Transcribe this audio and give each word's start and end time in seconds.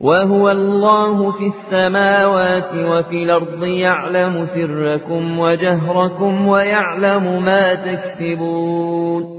وهو 0.00 0.50
الله 0.50 1.32
في 1.32 1.46
السماوات 1.46 2.70
وفي 2.74 3.22
الأرض 3.22 3.64
يعلم 3.64 4.46
سركم 4.54 5.38
وجهركم 5.38 6.48
ويعلم 6.48 7.42
ما 7.44 7.74
تكسبون 7.74 9.36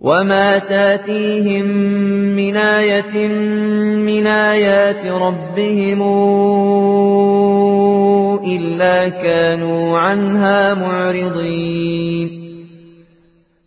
وما 0.00 0.58
تاتيهم 0.58 1.66
من 2.36 2.56
آية 2.56 3.28
من 3.96 4.26
آيات 4.26 5.06
ربهم 5.06 6.02
إلا 8.44 9.08
كانوا 9.08 9.98
عنها 9.98 10.74
معرضين 10.74 12.39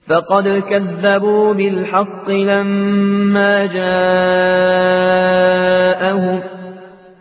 فقد 0.08 0.64
كذبوا 0.70 1.54
بالحق 1.54 2.30
لما 2.30 3.66
جاءهم 3.66 3.94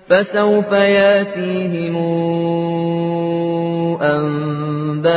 فسوف 0.08 0.72
ياتيهم 0.72 1.97
أنباء 4.03 5.12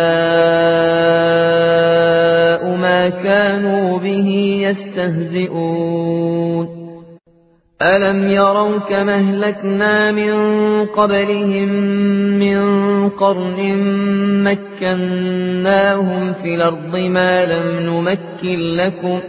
ما 2.76 3.10
كانوا 3.10 4.00
به 4.00 4.30
يستهزئون. 4.62 6.75
ألم 7.82 8.30
يروا 8.30 8.78
كما 8.78 9.16
اهلكنا 9.16 10.12
من 10.12 10.36
قبلهم 10.86 11.70
من 12.40 13.10
قرن 13.10 13.60
مكناهم 14.44 16.34
في 16.34 16.56
الأرض 16.56 16.96
ما 16.96 17.46
لم 17.46 17.80
نمكن 17.80 18.60
لكم 18.76 19.20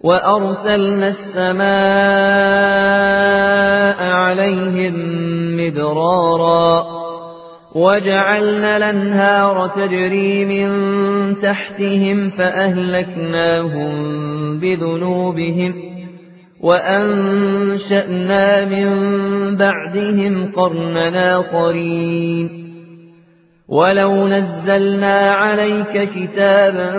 وأرسلنا 0.00 1.08
السماء 1.08 1.68
عليهم 4.12 4.94
مدرارا 5.56 6.86
وجعلنا 7.74 8.76
الأنهار 8.76 9.68
تجري 9.68 10.44
من 10.44 10.70
تحتهم 11.40 12.30
فأهلكناهم 12.30 13.90
بذنوبهم 14.60 15.87
وأنشأنا 16.62 18.64
من 18.64 18.88
بعدهم 19.56 20.52
قرننا 20.52 21.38
قرين. 21.38 22.68
ولو 23.68 24.28
نزلنا 24.28 25.32
عليك 25.32 26.08
كتابا 26.14 26.92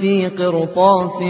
في 0.00 0.30
قرطاس 0.38 1.22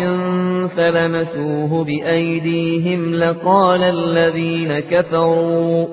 فلمسوه 0.76 1.84
بأيديهم 1.84 3.14
لقال 3.14 3.82
الذين 3.82 4.80
كفروا 4.80 5.86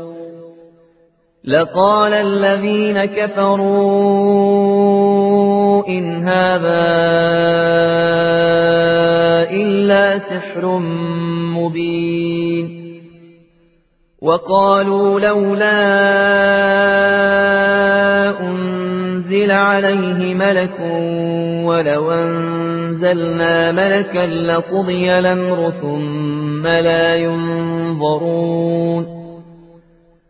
لقال 1.44 2.14
الذين 2.14 3.06
كفروا 3.06 4.28
إن 5.88 6.28
هذا 6.28 6.80
إلا 9.52 10.20
سحر 10.20 10.78
مبين 11.58 12.80
وقالوا 14.22 15.20
لولا 15.20 15.80
أنزل 18.40 19.52
عليه 19.52 20.34
ملك 20.34 20.80
ولو 21.66 22.12
أنزلنا 22.12 23.72
ملكا 23.72 24.26
لقضي 24.26 25.20
الأمر 25.20 25.72
ثم 25.82 26.68
لا 26.68 27.16
ينظرون 27.16 29.19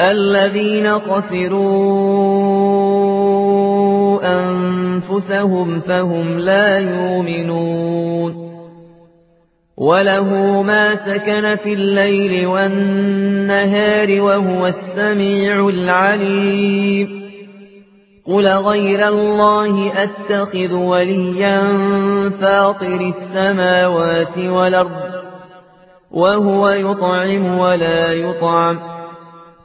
الذين 0.00 0.98
خسروا 0.98 1.88
أنفسهم 4.24 5.80
فهم 5.80 6.38
لا 6.38 6.78
يؤمنون 6.78 8.48
وله 9.76 10.62
ما 10.62 10.96
سكن 10.96 11.56
في 11.56 11.72
الليل 11.72 12.46
والنهار 12.46 14.20
وهو 14.20 14.66
السميع 14.66 15.68
العليم 15.68 17.28
قل 18.26 18.48
غير 18.48 19.08
الله 19.08 19.92
أتخذ 20.02 20.72
وليا 20.72 21.60
فاطر 22.40 23.12
السماوات 23.16 24.38
والأرض 24.38 25.08
وهو 26.10 26.68
يطعم 26.68 27.58
ولا 27.58 28.12
يطعم 28.12 28.97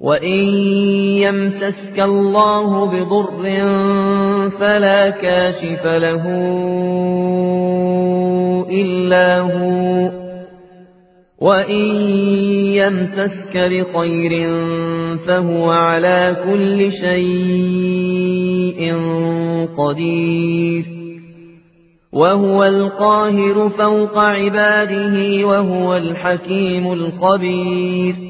وإن 0.00 0.40
يمسسك 1.20 2.00
الله 2.00 2.86
بضر 2.86 3.42
فلا 4.58 5.10
كاشف 5.10 5.86
له 5.86 6.24
إلا 8.70 9.40
هو 9.40 10.10
وإن 11.40 11.84
يمسسك 12.80 13.56
بخير 13.56 14.32
فهو 15.26 15.70
على 15.70 16.36
كل 16.44 16.92
شيء 16.92 18.80
قدير 19.76 20.84
وهو 22.12 22.64
القاهر 22.64 23.68
فوق 23.68 24.18
عباده 24.18 25.46
وهو 25.46 25.96
الحكيم 25.96 26.92
الخبير 26.92 28.29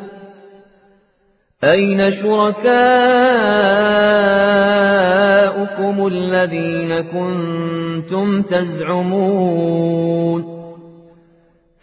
أين 1.63 2.11
شركاؤكم 2.11 2.71
الذين 6.07 7.01
كنتم 7.01 8.41
تزعمون؟ 8.41 9.91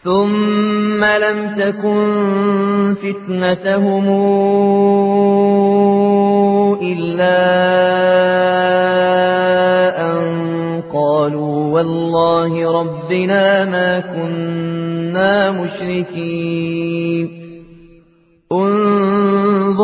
ثم 0.05 1.05
لم 1.05 1.55
تكن 1.59 2.95
فتنتهم 3.03 4.09
إلا 6.83 7.39
أن 10.01 10.19
قالوا 10.93 11.75
والله 11.75 12.81
ربنا 12.81 13.65
ما 13.65 14.01
كنا 14.01 15.51
مشركين. 15.51 17.29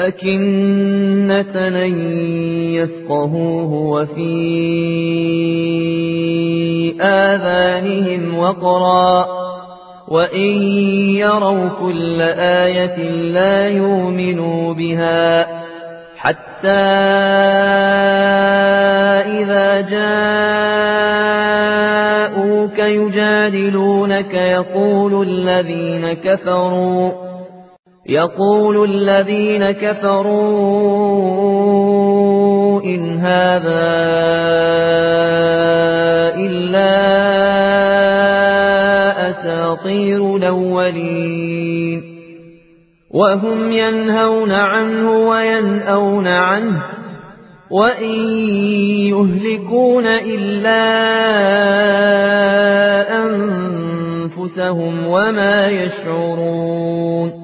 أكنة 0.00 1.68
أن 1.68 1.98
يفقهوه 2.74 3.72
وفي 3.72 4.24
آذانهم 7.00 8.38
وقرا 8.38 9.26
وإن 10.08 10.62
يروا 11.14 11.68
كل 11.80 12.22
آية 12.38 13.08
لا 13.08 13.68
يؤمنوا 13.68 14.74
بها 14.74 15.46
حتى 16.16 16.68
إذا 19.42 19.80
جاءوك 19.80 20.38
يجادلونك 22.78 24.34
يقول 24.34 25.28
الذين 25.28 26.12
كفروا 26.12 27.23
يقول 28.08 28.90
الذين 28.90 29.70
كفروا 29.70 31.14
إن 32.84 33.18
هذا 33.18 33.84
إلا 36.36 36.90
أساطير 39.30 40.36
الأولين. 40.36 42.02
وهم 43.10 43.72
ينهون 43.72 44.52
عنه 44.52 45.28
وينأون 45.28 46.26
عنه 46.26 46.82
وإن 47.70 48.20
يهلكون 49.08 50.06
إلا 50.06 50.84
أنفسهم 53.24 55.06
وما 55.06 55.68
يشعرون. 55.68 57.43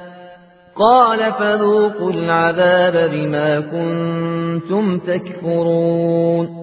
قال 0.75 1.31
فذوقوا 1.31 2.11
العذاب 2.11 3.11
بما 3.11 3.59
كنتم 3.59 4.99
تكفرون. 4.99 6.61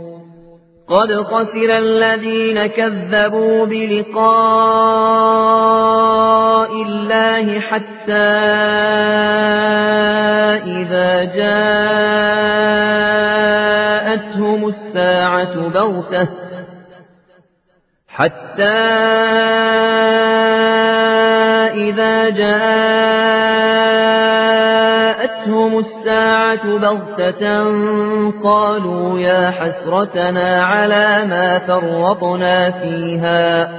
قد 0.88 1.12
خسر 1.12 1.78
الذين 1.78 2.66
كذبوا 2.66 3.64
بلقاء 3.64 4.28
الله 6.82 7.60
حتى 7.60 8.12
إذا 10.64 11.24
جاءتهم 11.24 11.88
الساعة 14.68 15.68
بغتة. 15.68 16.28
حتى 18.08 18.88
إذا 21.78 22.30
جاءتهم 22.30 23.38
الساعة 25.78 26.78
بغتة 26.78 27.64
قالوا 28.44 29.20
يا 29.20 29.50
حسرتنا 29.50 30.64
على 30.64 31.26
ما 31.26 31.58
فرطنا 31.58 32.70
فيها. 32.70 33.70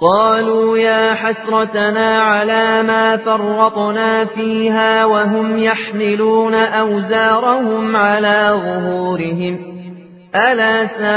قالوا 0.00 0.78
يا 0.78 1.14
حسرتنا 1.14 2.22
على 2.22 2.82
ما 2.82 3.16
فرطنا 3.16 4.24
فيها 4.24 5.04
وهم 5.04 5.58
يحملون 5.58 6.54
أوزارهم 6.54 7.96
على 7.96 8.50
ظهورهم. 8.64 9.58
ألا 10.34 10.86
ساء 10.86 11.10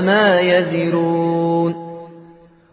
ما 0.00 0.40
يذرون 0.40 1.89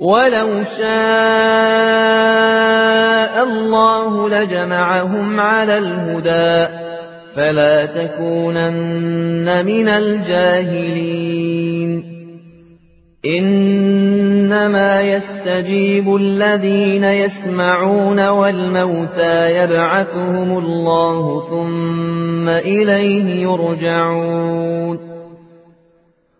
ولو 0.00 0.48
شاء 0.78 0.94
الله 3.44 4.28
لجمعهم 4.28 5.40
على 5.40 5.78
الهدى 5.78 6.74
فلا 7.36 7.86
تكونن 7.86 9.66
من 9.66 9.88
الجاهلين. 9.88 11.34
إنما 13.26 15.00
يستجيب 15.00 16.16
الذين 16.16 17.04
يسمعون 17.04 18.28
والموتى 18.28 19.50
يبعثهم 19.56 20.58
الله 20.58 21.48
ثم 21.50 22.48
إليه 22.48 23.42
يرجعون. 23.42 25.13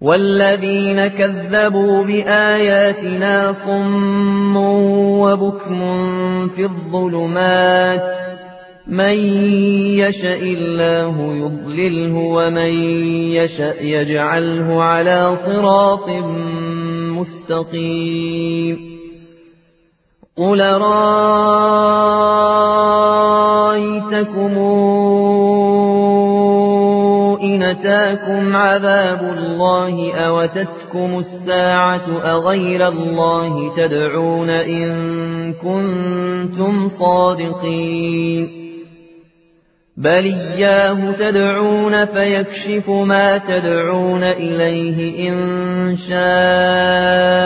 والذين 0.00 1.06
كذبوا 1.06 2.04
بآياتنا 2.04 3.52
صم 3.66 4.56
وبكم 5.20 5.78
في 6.48 6.64
الظلمات 6.64 8.20
من 8.86 9.14
يشاء 9.98 10.42
الله 10.42 11.34
يضلله 11.34 12.14
ومن 12.16 12.72
يشاء 13.32 13.84
يجعله 13.84 14.82
على 14.82 15.36
صراط 15.46 16.08
مستقيم 17.18 18.90
قل 20.36 20.60
رأيتكم 20.80 21.30
إن 27.42 27.62
أتاكم 27.62 28.56
عذاب 28.56 29.20
الله 29.38 30.14
أوتتكم 30.14 31.18
الساعة 31.18 32.22
أغير 32.24 32.88
الله 32.88 33.76
تدعون 33.76 34.50
إن 34.50 35.52
كنتم 35.52 36.88
صادقين 36.88 38.60
بل 39.96 40.34
إياه 40.34 41.12
تدعون 41.12 42.04
فيكشف 42.04 42.90
ما 42.90 43.38
تدعون 43.38 44.22
إليه 44.24 45.28
إن 45.28 45.36
شاء 46.08 47.40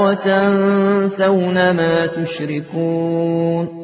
وتنسون 0.00 1.70
ما 1.70 2.06
تشركون 2.06 3.83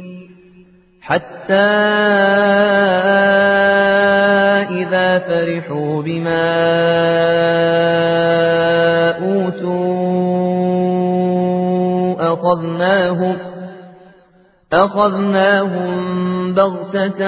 حتى 1.01 1.53
إذا 4.81 5.19
فرحوا 5.19 6.01
بما 6.01 6.51
أوتوا 9.17 9.93
أخذناهم 12.33 13.37
أخذناهم 14.73 15.91
بغتة 16.53 17.19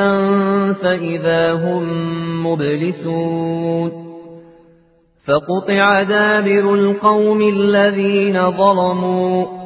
فإذا 0.74 1.54
هم 1.54 1.84
مبلسون 2.48 4.04
فقطع 5.28 6.04
دابر 6.04 6.74
القوم 6.74 7.42
الذين 7.42 8.52
ظلموا 8.52 9.63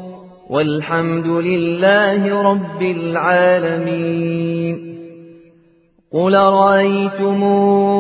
والحمد 0.50 1.28
لله 1.28 2.52
رب 2.52 2.82
العالمين. 2.82 4.88
قل 6.14 6.34
رأيتموا 6.34 7.98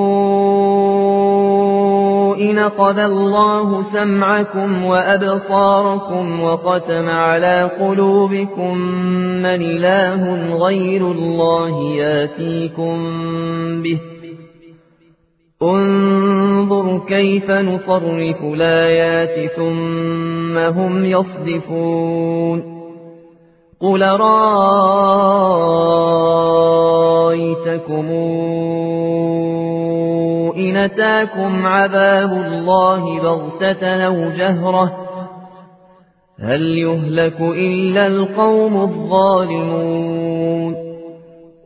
إن 2.36 2.60
قذى 2.60 3.06
الله 3.06 3.84
سمعكم 3.94 4.86
وأبصاركم 4.86 6.42
وختم 6.42 7.10
على 7.10 7.72
قلوبكم 7.80 8.77
من 9.44 9.62
إله 9.62 10.56
غير 10.56 11.12
الله 11.12 11.96
يأتيكم 11.96 12.98
به 13.82 14.00
انظر 15.62 17.00
كيف 17.08 17.52
نصرف 17.52 18.44
الآيات 18.44 19.52
ثم 19.52 20.58
هم 20.58 21.06
يصدفون 21.06 22.78
قل 23.82 24.02
رأيتكم 24.04 24.48
إن 30.58 30.78
أتاكم 30.78 31.66
عذاب 31.66 32.32
الله 32.32 33.20
بغتة 33.22 34.06
أو 34.06 34.30
جهرة 34.30 35.08
هل 36.40 36.62
يهلك 36.62 37.42
إلا 37.42 38.08
القوم 38.08 38.78
الظالمون 38.78 40.17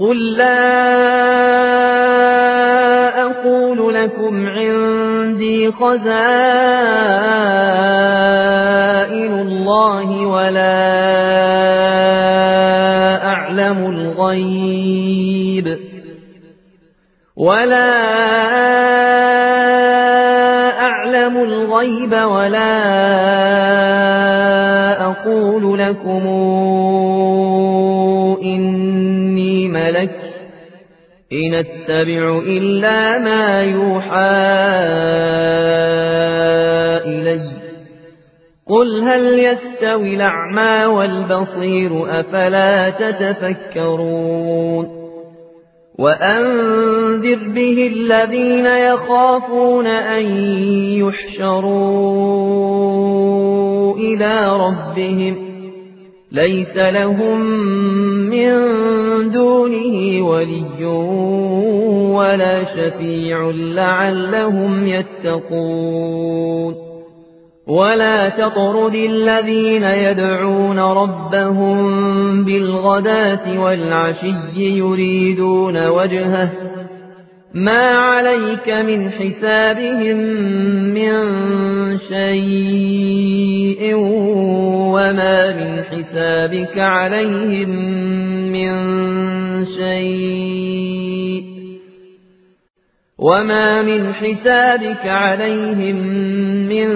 قل 0.00 0.36
لا 0.36 0.78
أقول 3.22 3.94
لكم 3.94 4.46
عندي 4.46 5.72
خزائن 5.72 6.08
الله 9.40 10.26
ولا 10.26 10.78
أعلم 13.26 13.78
الغيب 13.90 15.78
ولا 17.36 18.18
أعلم 20.80 21.36
الغيب 21.36 22.12
ولا 22.12 22.78
أقول 25.02 25.78
لكم 25.78 26.26
إني 28.42 29.68
ملك 29.68 30.20
إن 31.32 31.54
أتبع 31.54 32.38
إلا 32.46 33.18
ما 33.18 33.62
يوحى 33.62 34.30
إلي. 37.06 37.50
قل 38.66 39.00
هل 39.00 39.38
يستوي 39.38 40.14
الأعمى 40.14 40.86
والبصير 40.86 42.20
أفلا 42.20 42.90
تتفكرون؟ 42.90 44.98
وأنذر 45.98 47.48
به 47.48 47.92
الذين 47.96 48.66
يخافون 48.66 49.86
أن 49.86 50.24
يحشروا 50.94 52.38
إلى 53.96 54.56
ربهم. 54.56 55.47
ليس 56.32 56.76
لهم 56.76 57.40
من 58.30 58.52
دونه 59.30 60.26
ولي 60.28 60.84
ولا 62.14 62.64
شفيع 62.64 63.50
لعلهم 63.54 64.86
يتقون. 64.86 66.74
ولا 67.68 68.28
تطرد 68.28 68.94
الذين 68.94 69.82
يدعون 69.82 70.78
ربهم 70.78 71.78
بالغداة 72.44 73.60
والعشي 73.60 74.34
يريدون 74.56 75.86
وجهه 75.88 76.50
ما 77.54 77.98
عليك 77.98 78.68
من 78.68 79.10
حسابهم 79.10 80.16
من 80.94 81.14
شيء 81.98 83.94
وما 84.94 85.56
من 85.56 85.82
حسابك 85.82 86.78
عليهم 86.78 87.68
من 88.52 88.74
شيء 89.66 91.44
وما 93.18 93.82
من 93.82 94.14
حسابك 94.14 95.06
عليهم 95.06 95.96
من 96.68 96.88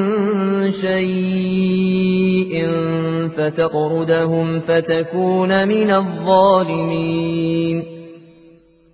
شيء 0.73 2.67
فتطردهم 3.37 4.61
فتكون 4.61 5.69
من 5.69 5.91
الظالمين 5.91 8.02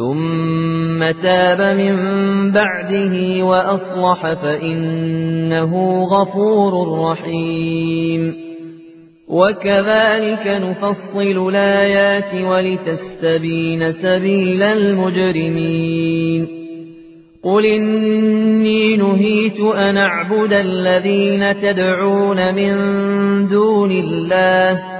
ثم 0.00 1.10
تاب 1.22 1.76
من 1.76 1.96
بعده 2.52 3.44
وأصلح 3.44 4.32
فإنه 4.32 6.04
غفور 6.04 7.00
رحيم. 7.10 8.34
وكذلك 9.28 10.46
نفصل 10.46 11.48
الآيات 11.48 12.44
ولتستبين 12.44 13.92
سبيل 13.92 14.62
المجرمين. 14.62 16.48
قل 17.44 17.66
إني 17.66 18.96
نهيت 18.96 19.60
أن 19.60 19.96
أعبد 19.96 20.52
الذين 20.52 21.60
تدعون 21.60 22.54
من 22.54 22.72
دون 23.48 23.90
الله 23.90 24.99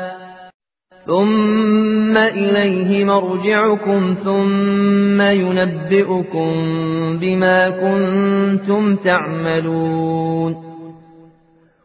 ثم 1.05 2.17
إليه 2.17 3.05
مرجعكم 3.05 4.15
ثم 4.23 5.21
ينبئكم 5.21 6.53
بما 7.21 7.69
كنتم 7.69 8.95
تعملون 8.95 10.71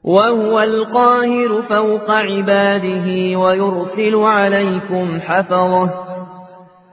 وهو 0.04 0.60
القاهر 0.60 1.62
فوق 1.68 2.10
عباده 2.10 3.38
ويرسل 3.38 4.16
عليكم 4.16 5.20
حفظه 5.20 5.90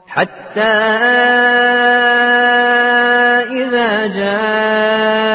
حتى 0.08 0.62
إذا 3.52 4.08
جاء 4.08 5.33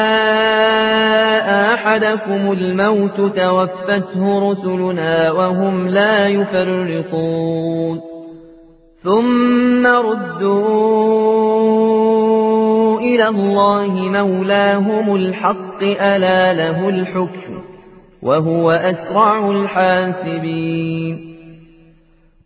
أحدكم 2.03 2.51
الموت 2.51 3.21
توفته 3.21 4.51
رسلنا 4.51 5.31
وهم 5.31 5.87
لا 5.87 6.27
يفرطون 6.27 8.01
ثم 9.03 9.87
ردوا 9.87 10.69
إلى 12.99 13.27
الله 13.27 13.93
مولاهم 13.93 15.15
الحق 15.15 15.83
ألا 15.83 16.53
له 16.53 16.89
الحكم 16.89 17.61
وهو 18.21 18.71
أسرع 18.71 19.51
الحاسبين 19.51 21.28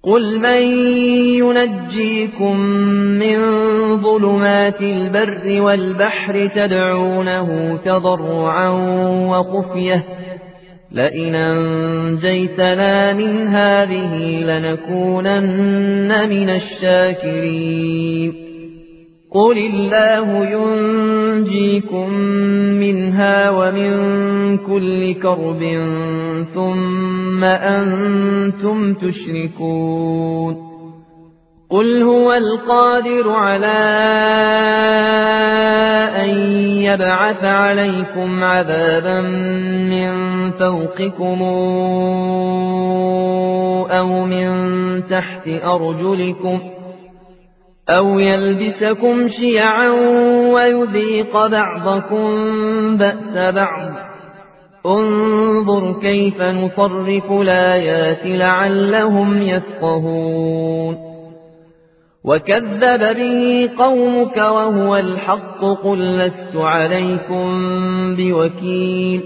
قل 0.03 0.39
من 0.39 0.61
ينجيكم 1.39 2.59
من 3.19 3.37
ظلمات 3.97 4.81
البر 4.81 5.61
والبحر 5.61 6.47
تدعونه 6.55 7.79
تضرعا 7.85 8.69
وخفيه 9.29 10.03
لئن 10.91 11.35
أنجيتنا 11.35 13.13
من 13.13 13.47
هذه 13.47 14.15
لنكونن 14.43 16.29
من 16.29 16.49
الشاكرين 16.49 18.33
قل 19.34 19.58
الله 19.58 20.46
ينجيكم 20.46 22.13
منها 22.80 23.50
ومن 23.50 23.93
كل 24.58 25.13
كرب 25.13 25.63
ثم 26.54 27.43
أنتم 27.43 28.93
تشركون 28.93 30.74
قل 31.69 32.02
هو 32.02 32.34
القادر 32.34 33.30
على 33.30 33.80
أن 36.26 36.30
يبعث 36.78 37.43
عليكم 37.43 38.43
عذابا 38.43 39.22
من 39.89 40.12
فوقكم 40.52 41.41
أو 43.91 44.26
من 44.26 44.54
تحت 45.10 45.48
أرجلكم 45.48 46.60
أو 47.89 48.19
يلبسكم 48.19 49.30
شيعا 49.30 49.89
ويذيق 50.54 51.48
بعضكم 51.48 52.28
بأس 52.98 53.54
بعض 53.56 53.91
انظر 54.86 56.00
كيف 56.02 56.41
نصرف 56.41 57.32
الآيات 57.32 58.26
لعلهم 58.26 59.41
يفقهون 59.41 60.98
وكذب 62.24 63.17
به 63.17 63.69
قومك 63.78 64.38
وهو 64.38 64.98
الحق 64.98 65.65
قل 65.84 66.17
لست 66.17 66.56
عليكم 66.56 67.46
بوكيل 68.15 69.22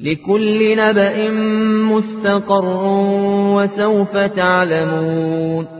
لكل 0.00 0.76
نبأ 0.76 1.30
مستقر 1.90 2.80
وسوف 3.54 4.16
تعلمون 4.16 5.79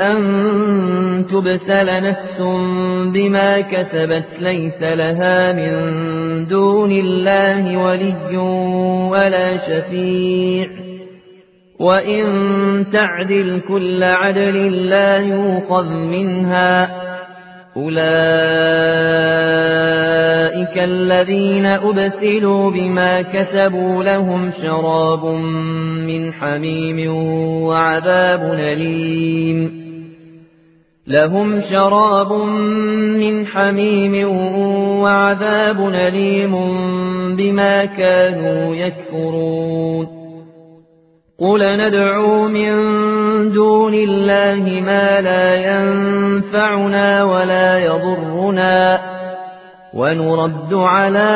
أن 0.00 1.26
تبسل 1.30 2.02
نفس 2.02 2.40
بما 3.12 3.60
كسبت 3.60 4.24
ليس 4.40 4.82
لها 4.82 5.52
من 5.52 5.92
دون 6.46 6.92
الله 6.92 7.76
ولي 7.76 8.36
ولا 9.10 9.56
شفيع. 9.56 10.66
وإن 11.80 12.84
تعدل 12.92 13.60
كل 13.68 14.02
عدل 14.02 14.86
لا 14.88 15.16
يوقظ 15.16 15.92
منها. 15.92 17.02
أولئك 17.76 18.02
الذين 20.76 21.66
أبسلوا 21.66 22.70
بما 22.70 23.22
كسبوا 23.22 24.04
لهم 24.04 24.50
شراب 24.62 25.24
من 26.06 26.32
حميم 26.32 27.14
وعذاب 27.62 28.54
أليم. 28.58 29.81
لهم 31.12 31.60
شراب 31.70 32.32
من 33.22 33.46
حميم 33.46 34.28
وعذاب 35.02 35.88
أليم 35.88 36.52
بما 37.36 37.84
كانوا 37.84 38.74
يكفرون. 38.74 40.06
قل 41.40 41.76
ندعو 41.76 42.48
من 42.48 42.72
دون 43.52 43.94
الله 43.94 44.80
ما 44.80 45.20
لا 45.20 45.54
ينفعنا 45.54 47.24
ولا 47.24 47.78
يضرنا 47.78 49.00
ونرد 49.94 50.74
على 50.74 51.32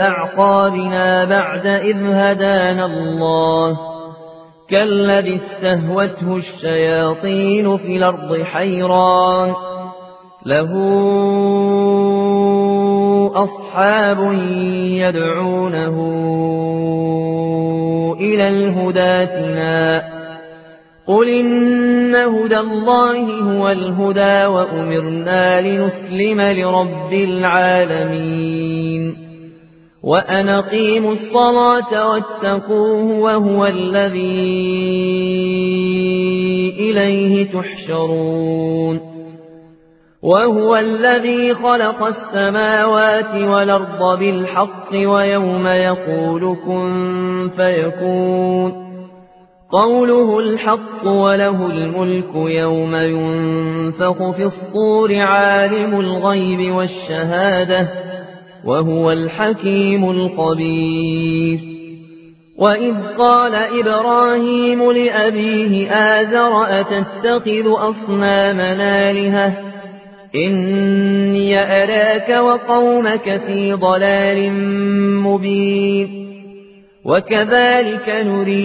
أعقابنا 0.00 1.24
بعد 1.24 1.66
إذ 1.66 1.96
هدانا 2.04 2.86
الله. 2.86 3.91
كالذي 4.72 5.40
استهوته 5.40 6.36
الشياطين 6.36 7.76
في 7.76 7.96
الأرض 7.96 8.42
حيران. 8.42 9.54
له 10.46 10.70
أصحاب 13.34 14.32
يدعونه 14.82 15.96
إلى 18.20 18.48
الهداتنا 18.48 20.02
قل 21.06 21.28
إن 21.28 22.14
هدى 22.14 22.58
الله 22.58 23.20
هو 23.40 23.70
الهدى 23.70 24.46
وأمرنا 24.46 25.60
لنسلم 25.60 26.40
لرب 26.40 27.12
العالمين. 27.12 28.52
وأن 30.04 30.50
قيموا 30.50 31.12
الصلاة 31.12 32.10
واتقوه 32.10 33.18
وهو 33.18 33.66
الذي 33.66 34.42
إليه 36.78 37.52
تحشرون. 37.52 39.00
وهو 40.22 40.76
الذي 40.76 41.54
خلق 41.54 42.02
السماوات 42.02 43.34
والأرض 43.34 44.18
بالحق 44.18 44.92
ويوم 44.92 45.66
يقول 45.66 46.56
كن 46.66 47.50
فيكون. 47.56 48.82
قوله 49.70 50.38
الحق 50.38 51.06
وله 51.06 51.66
الملك 51.66 52.34
يوم 52.34 52.96
ينفق 52.96 54.30
في 54.30 54.44
الصور 54.44 55.14
عالم 55.14 56.00
الغيب 56.00 56.74
والشهادة. 56.74 58.01
وهو 58.66 59.12
الحكيم 59.12 60.10
الخبير 60.10 61.58
وإذ 62.58 62.94
قال 63.18 63.54
إبراهيم 63.54 64.92
لأبيه 64.92 65.90
آزر 65.90 66.80
أتتخذ 66.80 67.66
أصنامنا 67.66 69.10
آلهةً؟ 69.10 69.72
إني 70.34 71.58
أراك 71.58 72.28
وقومك 72.28 73.40
في 73.46 73.72
ضلال 73.72 74.52
مبين. 75.22 76.08
وكذلك 77.04 78.08
نري 78.26 78.62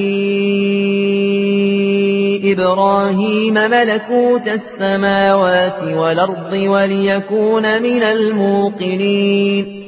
إبراهيم 2.53 3.53
ملكوت 3.53 4.47
السماوات 4.47 5.83
والأرض 5.83 6.53
وليكون 6.53 7.81
من 7.81 8.03
الموقنين. 8.03 9.86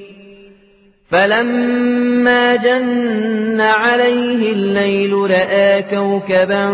فلما 1.11 2.55
جن 2.55 3.61
عليه 3.61 4.51
الليل 4.51 5.13
رأى 5.13 5.81
كوكبا 5.81 6.69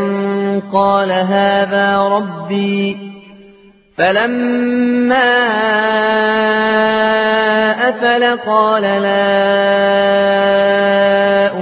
قال 0.73 1.11
هذا 1.11 1.97
ربي 1.97 2.97
فلما 3.97 5.35
أفل 7.89 8.37
قال 8.37 8.81
لا 8.81 9.35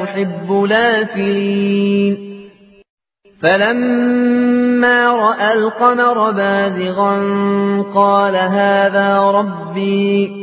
أحب 0.04 0.52
لافلين 0.70 2.18
فلما 3.42 5.08
رأى 5.08 5.54
القمر 5.54 6.32
بازغا 6.32 7.18
قال 7.96 8.36
هذا 8.36 9.20
ربي 9.20 10.43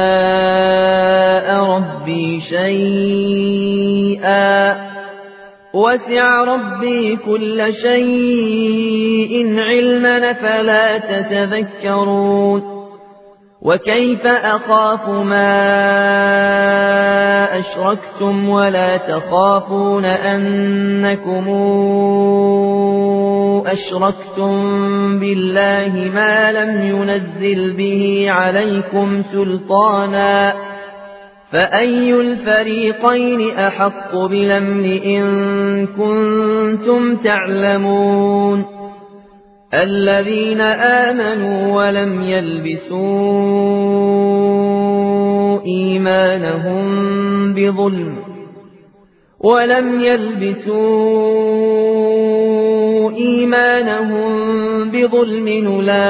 ربي 2.01 2.41
شيئا. 2.41 4.01
وسع 5.73 6.43
ربي 6.43 7.15
كل 7.15 7.73
شيء 7.81 9.59
علما 9.59 10.33
فلا 10.33 10.97
تتذكرون. 10.97 12.61
وكيف 13.61 14.27
أخاف 14.27 15.09
ما 15.09 15.59
أشركتم 17.59 18.49
ولا 18.49 18.97
تخافون 18.97 20.05
أنكم 20.05 21.49
أشركتم 23.67 24.51
بالله 25.19 26.11
ما 26.13 26.51
لم 26.51 26.81
ينزل 26.81 27.73
به 27.73 28.25
عليكم 28.29 29.23
سلطانا. 29.33 30.70
فأي 31.51 32.13
الفريقين 32.13 33.57
أحق 33.57 34.15
بلمن 34.15 34.85
إن 34.85 35.87
كنتم 35.87 37.15
تعلمون 37.15 38.65
الذين 39.73 40.61
آمنوا 40.61 41.75
ولم 41.75 42.21
يلبسوا 42.21 43.01
إيمانهم 45.65 46.83
بظلم 47.53 48.15
ولم 49.39 49.99
يلبسوا 50.01 51.51
إيمانهم 53.17 54.31
بظلم 54.91 55.67
أولئك 55.67 56.01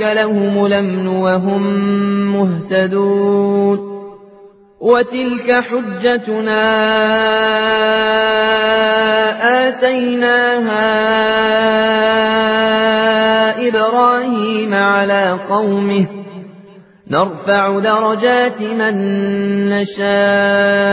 لهم 0.00 0.66
لمن 0.66 1.06
وهم 1.06 1.62
مهتدون 2.36 3.92
وتلك 4.80 5.52
حجتنا 5.52 6.62
آتيناها 9.68 10.88
إبراهيم 13.68 14.74
على 14.74 15.38
قومه 15.48 16.06
نرفع 17.10 17.78
درجات 17.78 18.60
من 18.60 18.94
نشاء 19.68 20.92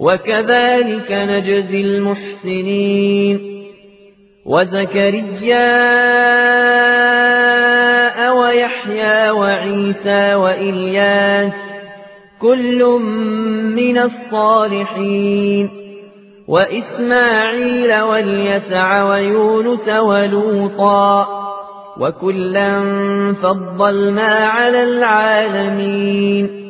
وكذلك 0.00 1.12
نجزي 1.12 1.80
المحسنين. 1.80 3.40
وزكريا 4.46 5.70
ويحيى 8.30 9.30
وعيسى 9.30 10.34
وإلياس 10.34 11.52
كل 12.40 12.84
من 13.76 13.98
الصالحين. 13.98 15.70
وإسماعيل 16.48 18.00
واليسع 18.00 19.10
ويونس 19.10 19.88
ولوطا 19.88 21.28
وكلا 22.00 22.82
فضلنا 23.42 24.28
على 24.28 24.82
العالمين. 24.82 26.69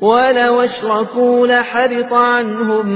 ولو 0.00 0.60
أشركوا 0.60 1.46
لحبط 1.46 2.12
عنهم 2.12 2.86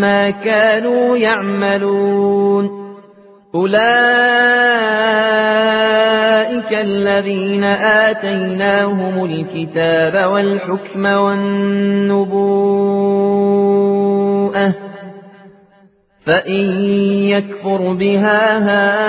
ما 0.00 0.30
كانوا 0.30 1.16
يعملون. 1.16 2.70
أولئك 3.54 3.78
الذين 6.72 7.64
آتيناهم 7.64 9.24
الكتاب 9.24 10.30
والحكم 10.30 11.04
والنبوءة 11.06 12.38
فإن 16.26 16.80
يكفر 17.30 17.92
بها 17.92 18.58
هؤلاء 18.58 19.08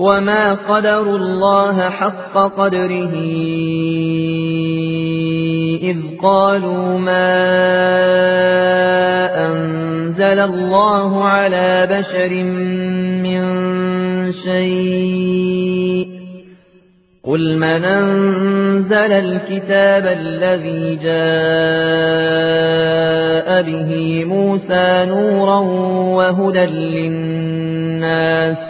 وما 0.00 0.54
قدر 0.54 1.16
الله 1.16 1.90
حق 1.90 2.32
قدره 2.32 3.14
إذ 5.82 5.96
قالوا 6.22 6.98
ما 6.98 7.30
أنزل 9.46 10.40
الله 10.40 11.24
على 11.24 11.88
بشر 11.90 12.44
من 13.24 13.42
شيء 14.32 16.06
قل 17.24 17.56
من 17.56 17.84
أنزل 17.84 19.12
الكتاب 19.12 20.06
الذي 20.06 20.96
جاء 20.96 21.10
به 23.62 24.24
موسى 24.24 25.06
نورا 25.08 25.58
وهدى 26.16 26.66
للناس 26.66 28.69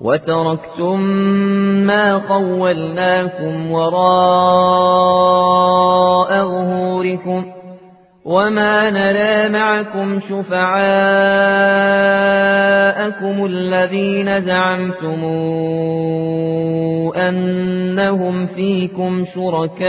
وتركتم 0.00 1.00
ما 1.86 2.18
خولناكم 2.28 3.70
وراء 3.70 5.08
ظهوركم 6.44 7.44
وما 8.24 8.90
نرى 8.90 9.48
معكم 9.48 10.20
شفعاءكم 10.20 10.76
الذين 13.46 14.40
زعمتم 14.40 15.24
أنهم 17.16 18.46
فيكم 18.46 19.24
شركاء 19.34 19.88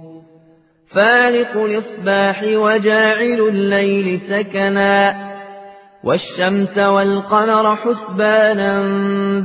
فالق 0.93 1.57
الإصباح 1.57 2.43
وجاعل 2.43 3.39
الليل 3.49 4.19
سكنا 4.29 5.31
والشمس 6.03 6.77
والقمر 6.77 7.75
حسبانا 7.75 8.83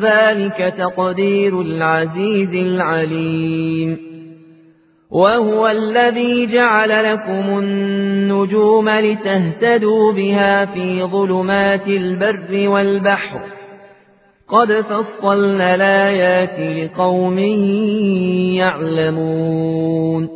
ذلك 0.01 0.75
تقدير 0.79 1.61
العزيز 1.61 2.55
العليم 2.55 3.99
وهو 5.11 5.69
الذي 5.69 6.47
جعل 6.47 7.13
لكم 7.13 7.59
النجوم 7.59 8.89
لتهتدوا 8.89 10.13
بها 10.13 10.65
في 10.65 11.03
ظلمات 11.03 11.87
البر 11.87 12.69
والبحر 12.69 13.41
قد 14.49 14.73
فصلنا 14.73 15.75
الآيات 15.75 16.61
لقوم 16.79 17.39
يعلمون 18.59 20.36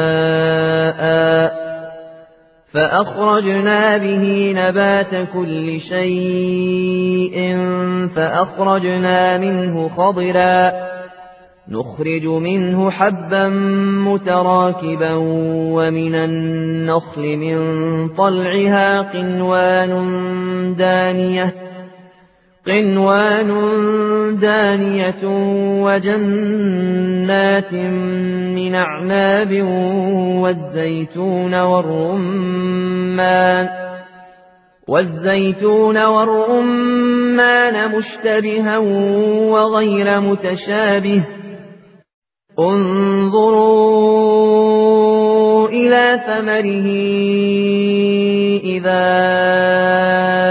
فأخرجنا 2.73 3.97
به 3.97 4.53
نبات 4.55 5.27
كل 5.33 5.79
شيء 5.81 7.57
فأخرجنا 8.15 9.37
منه 9.37 9.89
خضرا. 9.89 10.71
نخرج 11.69 12.25
منه 12.25 12.91
حبا 12.91 13.47
متراكبا 14.07 15.13
ومن 15.75 16.15
النخل 16.15 17.37
من 17.37 17.59
طلعها 18.09 19.01
قنوان 19.01 19.91
دانية. 20.77 21.70
قنوان 22.67 23.49
دانية 24.41 25.23
وجنات 25.83 27.73
من 27.73 28.75
أعناب 28.75 29.63
والزيتون 30.41 31.55
والرمان 31.61 33.01
والزيتون 34.87 36.05
والرمان 36.05 37.91
مشتبها 37.97 38.77
وغير 39.47 40.19
متشابه 40.19 41.23
انظروا 42.59 44.11
إلى 45.69 46.21
ثمره 46.27 46.87
إذا 48.63 50.50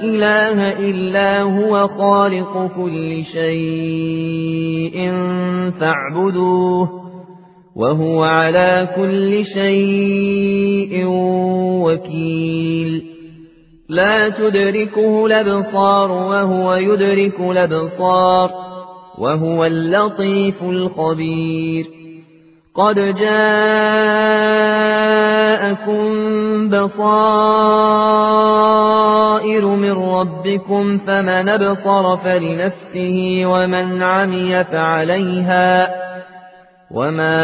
إله 0.00 0.78
إلا 0.90 1.42
هو 1.42 1.88
خالق 1.88 2.70
كل 2.76 3.24
شيء 3.24 5.12
فاعبدوه 5.80 6.88
وهو 7.76 8.22
على 8.22 8.88
كل 8.96 9.44
شيء 9.44 11.04
وكيل. 11.84 13.02
لا 13.88 14.28
تدركه 14.28 15.26
الأبصار 15.26 16.10
وهو 16.10 16.74
يدرك 16.74 17.40
الأبصار 17.40 18.50
وهو 19.18 19.64
اللطيف 19.64 20.62
الخبير. 20.62 22.01
قد 22.74 22.94
جاءكم 22.94 23.32
بصائر 26.68 27.66
من 29.66 29.92
ربكم 29.92 30.98
فمن 30.98 31.48
ابصر 31.48 32.16
فلنفسه 32.16 33.42
ومن 33.44 34.02
عمي 34.02 34.64
فعليها 34.64 35.94
وما 36.90 37.42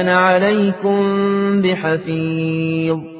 أنا 0.00 0.18
عليكم 0.18 1.00
بحفيظ 1.62 3.19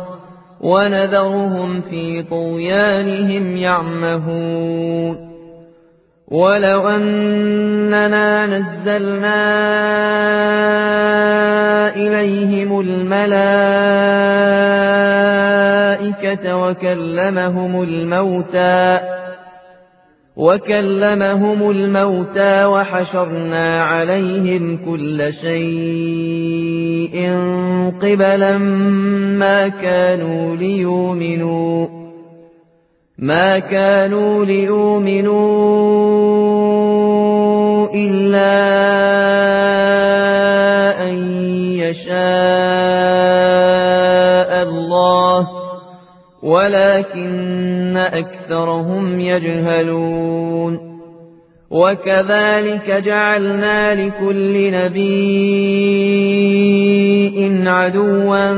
ونذرهم 0.61 1.81
في 1.81 2.23
طغيانهم 2.23 3.57
يعمهون. 3.57 5.31
ولو 6.31 6.89
أننا 6.89 8.45
نزلنا 8.45 9.41
إليهم 11.95 12.79
الملائكة 12.79 13.41
وكلمهم 16.57 17.83
الموتى 17.83 18.99
وكلمهم 20.35 21.71
الموتى 21.71 22.65
وحشرنا 22.65 23.83
عليهم 23.83 24.77
كل 24.85 25.33
شيء 25.41 27.15
قبلا 28.01 28.57
ما 29.37 29.67
كانوا 29.67 30.55
ليؤمنوا 30.55 31.87
ما 33.17 33.59
كانوا 33.59 34.45
ليؤمنوا 34.45 35.41
إلا 37.95 38.71
ولكن 46.43 47.97
أكثرهم 47.97 49.19
يجهلون. 49.19 50.91
وكذلك 51.71 53.03
جعلنا 53.05 53.95
لكل 53.95 54.71
نبي 54.71 56.01
عدوا 57.71 58.53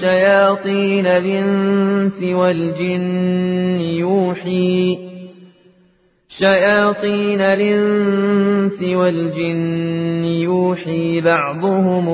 شياطين 0.00 1.06
الإنس 1.06 2.22
والجن 2.22 3.80
يوحي 3.80 5.07
شياطين 6.38 7.40
الإنس 7.40 8.82
والجن 8.82 10.24
يوحي 10.24 11.20
بعضهم 11.20 12.08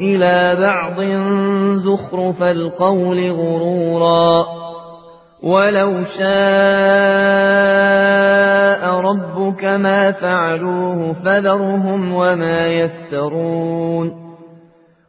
إلى 0.00 0.56
بعض 0.60 1.00
زخرف 1.84 2.42
القول 2.42 3.30
غرورا 3.30 4.46
ولو 5.42 6.04
شاء 6.18 6.24
ربك 9.00 9.64
ما 9.64 10.12
فعلوه 10.12 11.12
فذرهم 11.24 12.12
وما 12.12 12.66
يفترون 12.66 14.23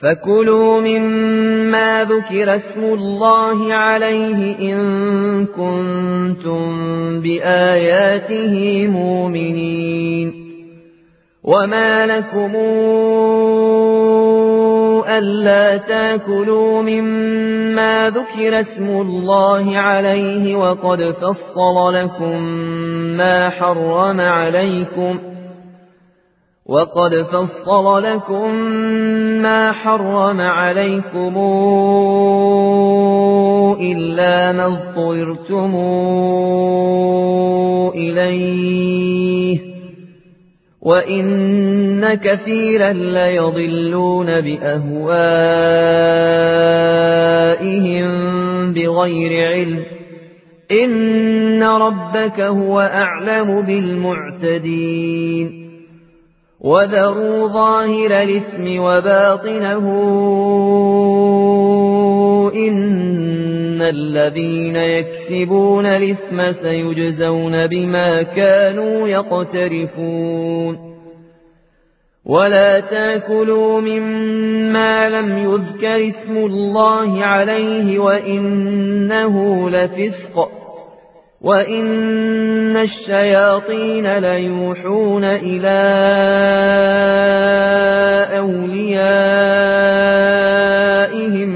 فكلوا 0.00 0.80
مما 0.80 2.04
ذكر 2.04 2.56
اسم 2.56 2.84
الله 2.84 3.74
عليه 3.74 4.58
إن 4.72 5.46
كنتم 5.46 6.70
بآياته 7.20 8.86
مؤمنين 8.86 10.48
وما 11.44 12.06
لكم 12.06 12.50
ألا 15.08 15.76
تاكلوا 15.76 16.82
مما 16.82 18.10
ذكر 18.10 18.60
اسم 18.60 18.88
الله 18.88 19.78
عليه 19.78 20.56
وقد 20.56 21.14
فصل 21.20 21.94
لكم 21.94 22.42
ما 23.16 23.50
حرم 23.50 24.20
عليكم 24.20 25.27
وقد 26.68 27.14
فصل 27.32 28.02
لكم 28.02 28.54
ما 29.42 29.72
حرم 29.72 30.40
عليكم 30.40 31.36
إلا 33.80 34.52
ما 34.52 34.66
اضطرتم 34.66 35.74
إليه 37.94 39.58
وإن 40.82 42.14
كثيرا 42.14 42.92
ليضلون 42.92 44.40
بأهوائهم 44.40 45.18
بغير 48.72 49.46
علم 49.52 49.82
إن 50.70 51.62
ربك 51.62 52.40
هو 52.40 52.80
أعلم 52.80 53.62
بالمعتدين 53.62 54.88
وذروا 56.60 57.48
ظاهر 57.48 58.22
الإثم 58.22 58.80
وباطنه. 58.80 59.86
إن 62.54 63.82
الذين 63.82 64.76
يكسبون 64.76 65.86
الإثم 65.86 66.52
سيجزون 66.62 67.66
بما 67.66 68.22
كانوا 68.22 69.08
يقترفون. 69.08 70.88
ولا 72.26 72.80
تأكلوا 72.80 73.80
مما 73.80 75.08
لم 75.08 75.38
يذكر 75.38 76.08
اسم 76.08 76.36
الله 76.36 77.24
عليه 77.24 77.98
وإنه 77.98 79.70
لفسق. 79.70 80.67
وإن 81.40 82.76
الشياطين 82.76 84.18
ليوحون 84.18 85.24
إلى 85.24 85.78
أوليائهم 88.38 89.78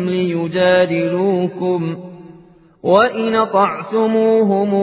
ليجادلوكم 0.09 1.97
وإن 2.83 3.45
طعتموهم 3.45 4.74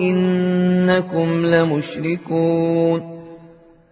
إنكم 0.00 1.46
لمشركون 1.46 3.09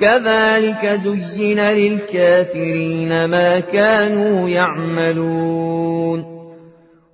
كَذَلِكَ 0.00 1.00
زُيِّنَ 1.04 1.60
لِلْكَافِرِينَ 1.60 3.24
مَا 3.24 3.60
كَانُوا 3.60 4.48
يَعْمَلُونَ. 4.48 6.40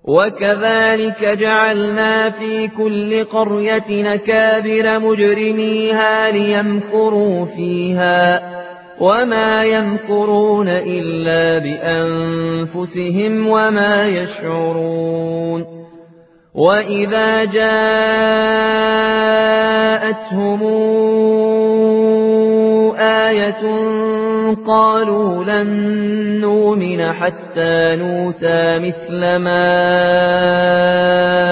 وكذلك 0.05 1.25
جعلنا 1.25 2.31
في 2.31 2.69
كل 2.69 3.25
قرية 3.25 3.85
نكابر 3.89 4.99
مجرميها 4.99 6.31
ليمكروا 6.31 7.45
فيها 7.45 8.43
وما 9.01 9.65
يمكرون 9.65 10.69
إلا 10.69 11.59
بأنفسهم 11.59 13.49
وما 13.49 14.07
يشعرون. 14.07 15.65
وإذا 16.55 17.45
جاءتهم 17.45 18.37
آية 22.99 23.63
قالوا 24.67 25.45
لن 25.45 25.69
نؤمن 26.41 27.13
حتى 27.13 27.97
نوتى 27.97 28.79
مثل 28.79 29.37
ما 29.37 29.67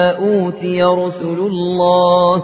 أوتي 0.09 0.83
رسل 0.83 1.39
الله. 1.39 2.43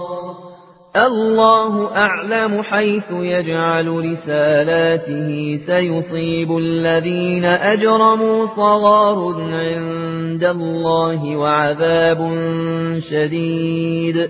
الله 0.96 1.96
أعلم 1.96 2.64
حيث 2.64 3.04
يجعل 3.12 3.88
رسالاته 3.88 5.60
سيصيب 5.66 6.58
الذين 6.58 7.46
أجرموا 7.46 8.46
صغار 8.46 9.34
عند 9.54 10.44
الله 10.44 11.36
وعذاب 11.36 12.32
شديد. 13.10 14.30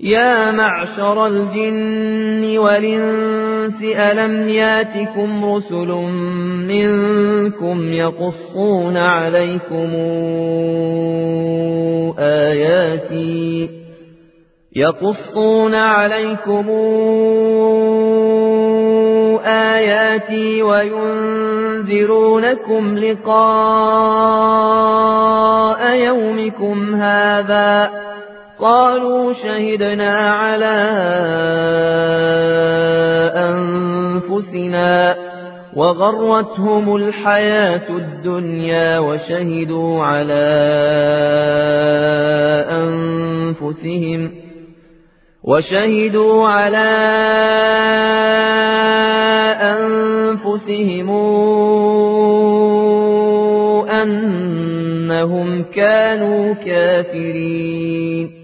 يا 0.00 0.50
معشر 0.50 1.26
الجن 1.26 2.58
والإنس 2.58 3.82
ألم 3.82 4.48
ياتكم 4.48 5.44
رسل 5.44 5.88
منكم 6.68 7.92
يقصون 7.92 8.96
عليكم 8.96 9.90
آياتي؟ 12.18 13.68
يقصون 14.76 15.74
عليكم 15.74 16.68
آياتي 19.46 20.62
وينذرونكم 20.62 21.78
لقاء 22.98 24.34
يومكم 25.94 26.94
هذا 26.94 27.90
قالوا 28.64 29.32
شهدنا 29.32 30.30
على 30.30 30.76
أنفسنا 33.36 35.16
وغرتهم 35.76 36.96
الحياة 36.96 37.88
الدنيا 37.90 38.98
وشهدوا 38.98 40.04
على 40.04 40.44
أنفسهم 42.70 44.30
وشهدوا 45.44 46.48
على 46.48 46.90
أنفسهم 49.60 51.10
أنهم 53.90 55.62
كانوا 55.62 56.54
كافرين 56.54 58.43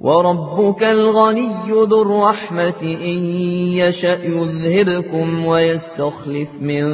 وربك 0.00 0.82
الغني 0.82 1.52
ذو 1.70 2.02
الرحمة 2.02 2.82
إن 2.82 3.24
يشأ 3.76 4.18
يذهبكم 4.24 5.46
ويستخلف 5.46 6.48
من 6.60 6.84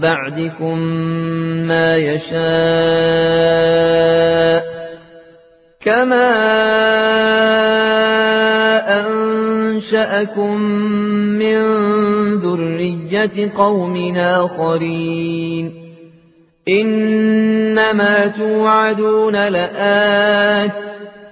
بعدكم 0.00 0.78
ما 1.68 1.96
يشاء 1.96 2.34
كما 5.80 6.30
أنشأكم 9.00 10.60
من 11.38 11.64
ذرية 12.34 13.52
قوم 13.56 14.16
آخرين 14.16 15.72
إنما 16.68 18.26
توعدون 18.26 19.48
لآت 19.48 20.83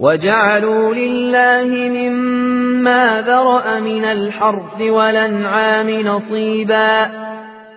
وجعلوا 0.00 0.94
لله 0.94 1.88
مما 1.88 3.22
ذرأ 3.26 3.80
من 3.80 4.04
الحرث 4.04 4.80
والأنعام 4.80 5.90
نصيبا 5.90 7.10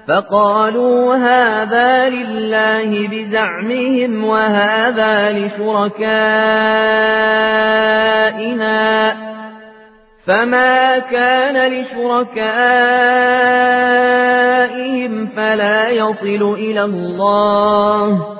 فقالوا 0.08 1.16
هذا 1.16 2.10
لله 2.10 3.08
بزعمهم 3.08 4.24
وهذا 4.24 5.32
لشركائنا 5.32 6.40
فما 10.26 11.00
كان 11.00 11.72
لشركائهم 11.72 12.50
فلا 15.36 15.90
يصل 15.90 16.54
إلى 16.54 16.84
الله 16.84 18.40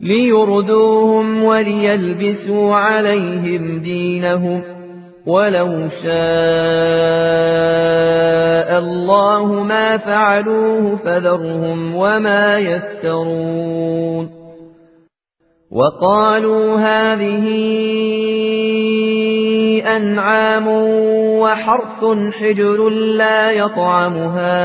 ليردوهم 0.00 1.44
وليلبسوا 1.44 2.74
عليهم 2.74 3.78
دينهم 3.78 4.62
ولو 5.26 5.88
شاء 6.02 6.14
الله 8.78 9.62
ما 9.62 9.96
فعلوه 9.96 10.96
فذرهم 10.96 11.96
وما 11.96 12.58
يفترون 12.58 14.30
وقالوا 15.70 16.76
هذه 16.76 17.44
أنعام 19.96 20.66
وحرث 21.40 22.04
حجر 22.32 22.88
لا 22.88 23.50
يطعمها 23.50 24.64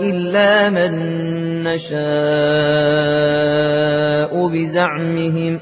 إلا 0.00 0.70
من 0.70 1.18
نشاء 1.74 1.98
بزعمهم 4.48 5.60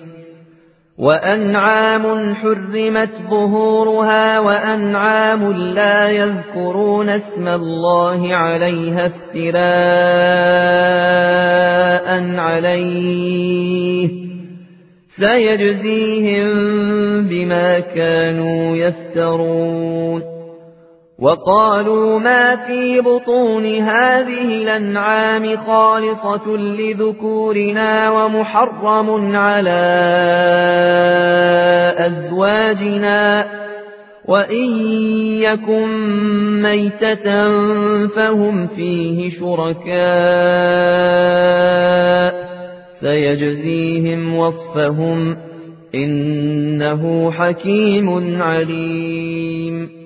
وأنعام 0.99 2.35
حرمت 2.35 3.11
ظهورها 3.31 4.39
وأنعام 4.41 5.53
لا 5.53 6.09
يذكرون 6.09 7.09
اسم 7.09 7.49
الله 7.49 8.35
عليها 8.35 9.07
افتراء 9.07 9.57
عليه 12.39 14.09
سيجزيهم 15.19 16.49
بما 17.29 17.81
كانوا 17.81 18.77
يفترون 18.77 20.36
وقالوا 21.19 22.19
ما 22.19 22.57
في 22.57 23.01
بطون 23.01 23.67
هذه 23.67 24.45
الأنعام 24.45 25.57
خالصة 25.57 26.57
لذكورنا 26.57 28.11
ومحرم 28.11 29.37
على 29.37 29.83
أزواجنا 31.99 33.47
وإن 34.29 34.79
يكن 35.41 35.89
ميتة 36.63 37.25
فهم 38.07 38.67
فيه 38.67 39.31
شركاء 39.31 39.97
سيجزيهم 43.01 44.35
وصفهم 44.39 45.37
إنه 45.95 47.31
حكيم 47.31 48.43
عليم 48.43 50.06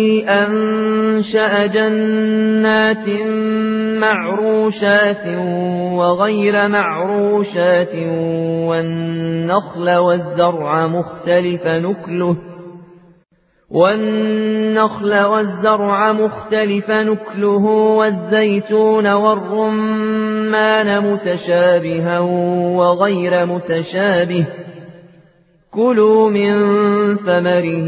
أنشأ 0.29 1.65
جنات 1.65 3.07
معروشات 3.99 5.27
وغير 5.93 6.67
معروشات 6.67 7.95
والنخل 8.67 9.95
والزرع 9.95 10.87
مختلف 10.87 11.67
نكله 11.67 12.35
والنخل 13.71 15.19
والزرع 15.19 16.11
مختلف 16.11 16.91
نكله 16.91 17.65
والزيتون 17.97 19.07
والرمان 19.13 21.11
متشابها 21.11 22.19
وغير 22.77 23.45
متشابه 23.45 24.45
كلوا 25.71 26.29
من 26.29 26.53
ثمره 27.17 27.87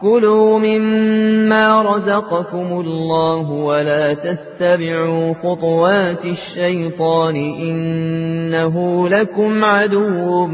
كلوا 0.00 0.58
مما 0.58 1.82
رزقكم 1.82 2.80
الله 2.80 3.50
ولا 3.50 4.14
تتبعوا 4.14 5.34
خطوات 5.34 6.24
الشيطان 6.24 7.36
إنه 7.36 9.08
لكم 9.08 9.64
عدو 9.64 10.46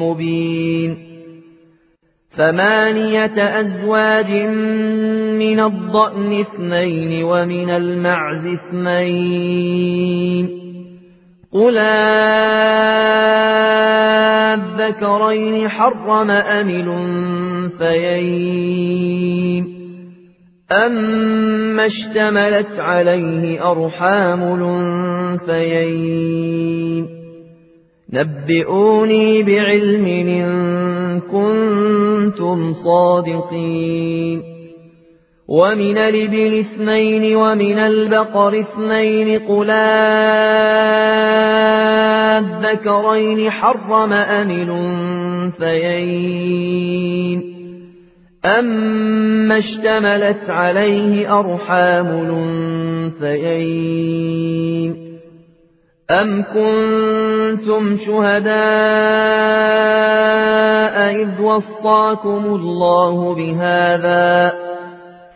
مبين 0.00 1.08
ثمانية 2.36 3.60
أزواج 3.60 4.30
من 5.38 5.60
الضأن 5.60 6.40
اثنين 6.40 7.24
ومن 7.24 7.70
المعز 7.70 8.46
اثنين 8.46 10.48
قل 11.52 11.78
الذكرين 14.54 15.68
حرم 15.68 16.30
أم 16.30 16.70
الأنثيين 17.88 19.78
أما 20.72 21.86
اشتملت 21.86 22.78
عليه 22.78 23.70
أرحام 23.70 24.42
الأنثيين 25.48 27.18
نبئوني 28.12 29.42
بعلم 29.42 30.06
إن 30.06 31.20
كنتم 31.20 32.74
صادقين 32.74 34.57
ومن 35.48 35.98
الإبل 35.98 36.58
اثنين 36.58 37.36
ومن 37.36 37.78
البقر 37.78 38.60
اثنين 38.60 39.38
قلا 39.38 39.88
الذكرين 42.38 43.50
حرم 43.50 44.12
أم 44.12 44.50
الأنثيين 45.60 46.38
أما 48.44 49.58
اشتملت 49.58 50.50
عليه 50.50 51.38
أرحام 51.38 52.06
الأنثيين 53.22 53.88
أم 56.10 56.42
كنتم 56.42 57.96
شهداء 58.06 58.58
إذ 61.22 61.40
وصاكم 61.40 62.44
الله 62.46 63.34
بهذا 63.34 64.67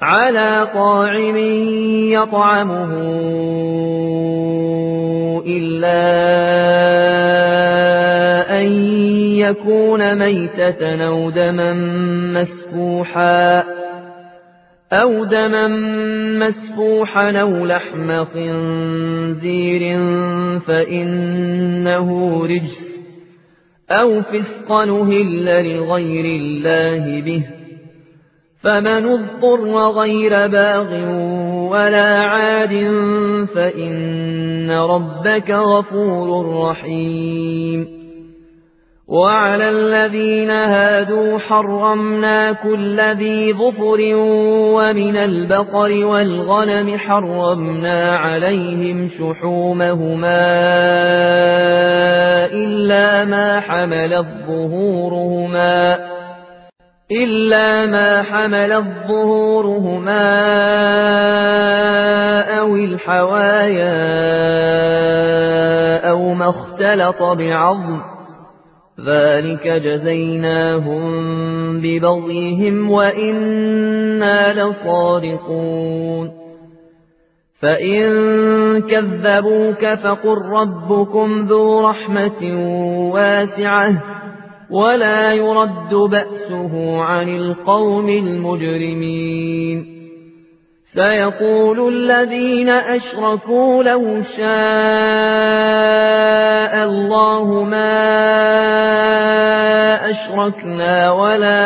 على 0.00 0.68
طاعم 0.74 1.36
يطعمه 2.12 2.92
إلا 5.46 6.00
أن 8.60 8.72
يكون 9.36 10.18
ميتة 10.18 11.06
أو 11.06 11.30
دما 11.30 11.72
مسفوحا 12.34 13.64
أو 14.92 15.24
دما 15.24 15.68
مسفوحا 16.38 17.32
أو 17.36 17.66
لحم 17.66 18.24
خنزير 18.24 19.98
فإنه 20.60 22.40
رجس 22.44 22.80
أو 23.90 24.22
فسقا 24.22 24.84
هل 24.84 25.44
لغير 25.44 26.24
الله 26.24 27.20
به 27.20 27.59
فمن 28.62 29.08
اضطر 29.08 29.88
غير 29.88 30.46
باغ 30.46 30.94
ولا 31.70 32.18
عاد 32.18 32.74
فإن 33.54 34.70
ربك 34.70 35.50
غفور 35.50 36.58
رحيم. 36.70 38.00
وعلى 39.10 39.70
الذين 39.70 40.50
هادوا 40.50 41.38
حرمنا 41.38 42.52
كل 42.52 43.00
ذي 43.00 43.52
ظفر 43.52 43.98
ومن 44.74 45.16
البقر 45.16 46.04
والغنم 46.04 46.98
حرمنا 46.98 48.16
عليهم 48.16 49.08
شحومهما 49.18 50.46
إلا 52.52 53.24
ما 53.24 53.60
حملت 53.60 54.26
ظهورهما 54.46 56.19
إلا 57.12 57.86
ما 57.86 58.22
حمل 58.22 58.84
ظهورهما 59.08 60.30
أو 62.58 62.76
الحوايا 62.76 64.00
أو 66.10 66.34
ما 66.34 66.48
اختلط 66.48 67.22
بعظم 67.22 68.00
ذلك 69.06 69.68
جزيناهم 69.68 71.02
ببغيهم 71.80 72.90
وإنا 72.90 74.62
لصادقون 74.62 76.30
فإن 77.60 78.08
كذبوك 78.80 79.94
فقل 79.94 80.38
ربكم 80.52 81.46
ذو 81.48 81.80
رحمة 81.80 82.42
واسعة 83.14 84.19
ولا 84.70 85.32
يرد 85.32 85.94
بأسه 85.94 87.02
عن 87.02 87.36
القوم 87.36 88.08
المجرمين. 88.08 90.00
سيقول 90.94 91.94
الذين 91.94 92.68
أشركوا 92.68 93.82
لو 93.82 94.22
شاء 94.36 94.50
الله 96.84 97.64
ما 97.64 98.10
أشركنا 100.10 101.12
ولا 101.12 101.60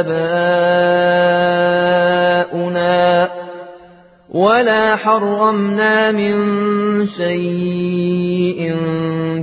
آباؤنا 0.00 1.18
ولا 4.34 4.96
حرمنا 4.96 6.12
من 6.12 6.36
شيء 7.06 8.74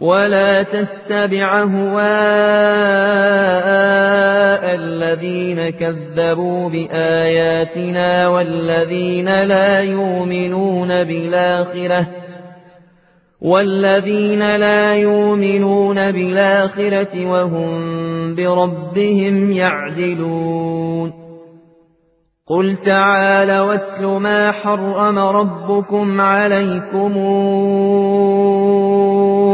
ولا 0.00 0.62
تتبع 0.62 1.62
هواء 1.62 2.04
الذين 4.74 5.70
كذبوا 5.70 6.68
بآياتنا 6.68 8.28
والذين 8.28 9.42
لا 9.42 9.80
يؤمنون 9.80 10.88
بالآخرة 10.88 12.06
والذين 13.42 14.56
لا 14.56 14.94
يؤمنون 14.94 16.12
بالآخرة 16.12 17.30
وهم 17.30 18.34
بربهم 18.34 19.50
يعدلون. 19.50 21.12
قل 22.48 22.76
تعالى 22.86 23.60
واتل 23.60 24.06
ما 24.06 24.52
حرم 24.52 25.18
ربكم 25.18 26.20
عليكم. 26.20 27.16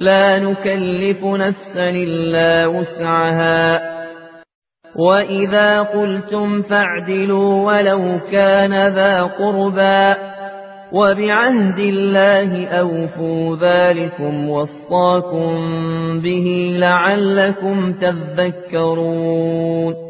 لا 0.00 0.38
نكلف 0.38 1.24
نفسا 1.24 1.90
إلا 1.90 2.66
وسعها. 2.66 3.80
وإذا 4.96 5.82
قلتم 5.82 6.62
فاعدلوا 6.62 7.66
ولو 7.66 8.18
كان 8.32 8.88
ذا 8.88 9.22
قربا. 9.22 10.16
وبعهد 10.92 11.78
الله 11.78 12.68
أوفوا 12.68 13.56
ذلكم 13.56 14.48
وصاكم 14.48 15.50
به 16.20 16.76
لعلكم 16.78 17.92
تذكرون. 17.92 20.09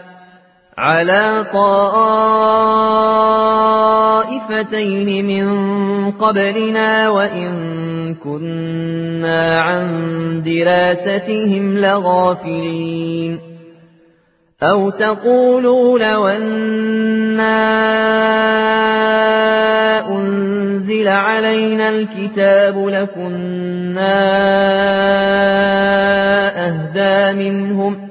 على 0.81 1.45
طائفتين 4.33 5.25
من 5.25 5.47
قبلنا 6.11 7.09
وإن 7.09 7.51
كنا 8.15 9.61
عن 9.61 9.87
دراستهم 10.45 11.77
لغافلين. 11.77 13.39
أو 14.63 14.89
تقولوا 14.89 15.99
لو 15.99 16.27
أنا 16.27 17.61
أنزل 20.09 21.07
علينا 21.07 21.89
الكتاب 21.89 22.87
لكنا 22.87 24.21
أهدى 26.67 27.39
منهم 27.39 28.07
ۖ 28.07 28.10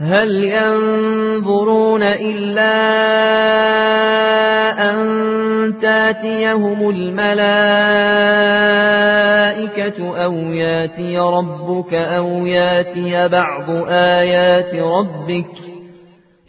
هل 0.00 0.44
ينظرون 0.44 2.02
إلا 2.02 2.80
أن 4.90 5.00
تاتيهم 5.82 6.90
الملائكة 6.90 7.30
أو 10.24 10.34
ياتي 10.34 11.18
ربك 11.18 11.94
أو 11.94 12.46
ياتي 12.46 13.28
بعض 13.28 13.70
آيات 13.88 14.74
ربك 14.74 15.69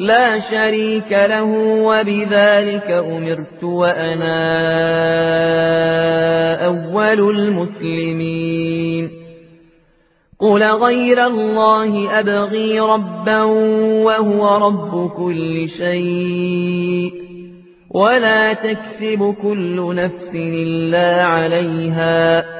لا 0.00 0.40
شريك 0.40 1.12
له 1.12 1.44
وبذلك 1.82 2.90
أمرت 2.90 3.64
وأنا 3.64 4.36
أول 6.66 7.38
المسلمين. 7.38 9.10
قل 10.40 10.62
غير 10.62 11.26
الله 11.26 12.18
أبغي 12.18 12.80
ربا 12.80 13.42
وهو 13.42 14.66
رب 14.66 15.10
كل 15.10 15.68
شيء. 15.68 17.12
ولا 17.90 18.52
تكسب 18.52 19.34
كل 19.42 19.94
نفس 19.94 20.30
إلا 20.34 21.24
عليها. 21.24 22.59